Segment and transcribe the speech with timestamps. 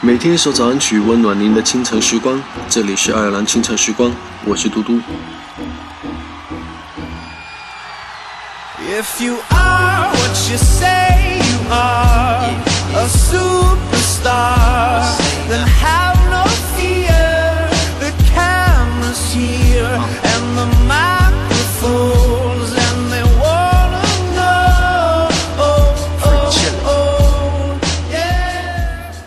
[0.00, 2.42] 每天一首早安曲，温暖您的清晨时光。
[2.68, 4.12] 这里是爱尔兰清晨时光，
[4.44, 5.00] 我是嘟嘟。
[8.84, 12.51] If you are what you say you are,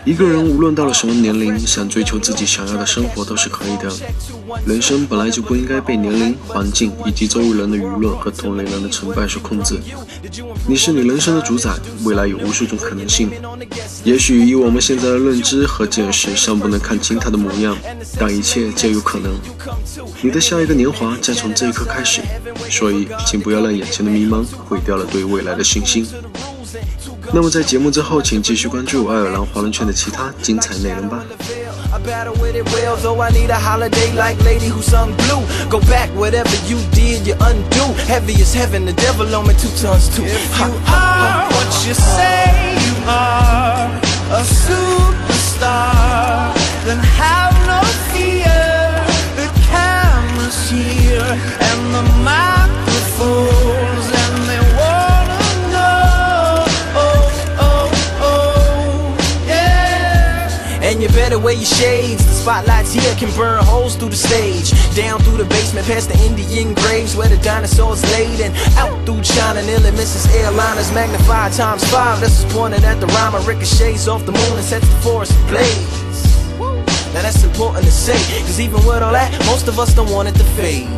[0.06, 3.92] 一个人无论到了什么年龄，想追求自己想要的生活都是可以的。
[4.66, 9.80] 人生本来就不应该被年龄、环境以及周围人的舆论和同龄人的成败所控制。
[10.68, 11.72] 你是你人生的主宰，
[12.04, 13.32] 未来有无数种可能性。
[14.04, 17.76] 也许以我们现在的认知和见识，尚不能看清它的模样，
[18.20, 19.32] 但一切皆有可能。
[20.22, 22.22] 你的下一个年华将从这一刻开始，
[22.70, 26.06] 所以请不要让眼前的迷茫毁掉了对未来的信心。
[27.32, 31.24] 那么在节目之后，请继续关注爱尔兰华人圈的其他精彩内容吧。
[31.94, 35.46] I battle with it well, though I need a holiday like lady who sung blue.
[35.70, 37.94] Go back, whatever you did, you undo.
[38.06, 40.26] Heavy as heaven, the devil on me two tons too.
[40.26, 43.90] If you are what you say you are,
[44.34, 45.72] a superstar,
[61.46, 65.46] Better your shades The spotlights here can burn holes through the stage Down through the
[65.46, 70.26] basement past the Indian graves Where the dinosaurs laid And out through China nearly misses
[70.34, 74.66] airliners Magnified times five This is pointed at the rhyme ricochets off the moon and
[74.66, 76.58] sets the forest ablaze
[77.14, 80.28] Now that's important to say Cause even with all that Most of us don't want
[80.28, 80.90] it to fade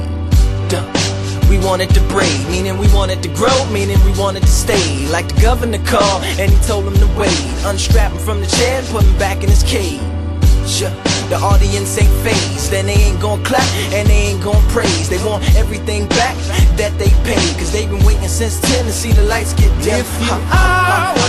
[0.70, 0.86] Duh.
[1.50, 5.08] We wanted to breed, meaning we wanted to grow, meaning we wanted to stay.
[5.08, 7.40] Like the governor called, and he told him to wait.
[7.64, 10.02] Unstrap him from the chair and put him back in his cage.
[10.68, 13.64] The audience ain't fazed, then they ain't gon' clap
[13.94, 15.08] and they ain't gon' praise.
[15.08, 16.36] They want everything back
[16.76, 20.00] that they paid, cause they've been waiting since 10 to see the lights get dim.
[20.00, 21.27] If you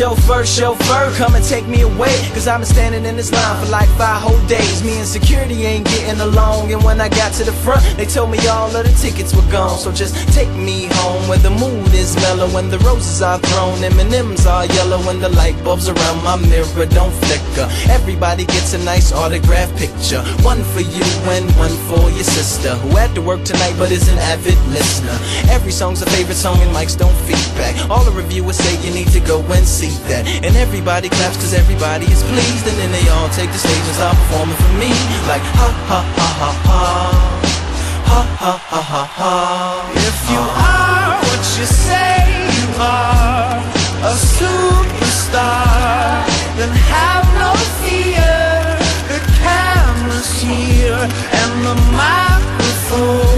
[0.00, 2.16] chauffeur, chauffeur, come and take me away.
[2.32, 4.82] Cause I've been standing in this line for like five whole days.
[4.82, 6.72] Me and security ain't getting along.
[6.72, 9.48] And when I got to the front, they told me all of the tickets were
[9.52, 9.78] gone.
[9.78, 12.48] So just take me home where the mood is mellow.
[12.48, 14.98] When the roses are thrown, M&M's are yellow.
[15.04, 17.68] When the light bulbs around my mirror don't flicker.
[17.92, 20.22] Everybody gets a nice autograph picture.
[20.40, 22.74] One for you and one for your sister.
[22.76, 25.18] Who had to work tonight but is an avid listener.
[25.52, 27.76] Every song's a favorite song and mics don't feedback.
[27.90, 30.26] All the reviewers say you need to go and see believe that.
[30.44, 32.66] And everybody claps cause everybody is pleased.
[32.66, 34.90] And then they all take the stage and start performing for me.
[35.26, 36.82] Like ha ha ha ha ha.
[38.10, 39.34] Ha ha ha ha ha.
[39.94, 42.26] If you are what you say
[42.58, 43.62] you are
[44.02, 46.26] A superstar
[46.58, 48.34] Then have no fear.
[49.10, 51.02] The camera's here
[51.40, 53.29] and the microphone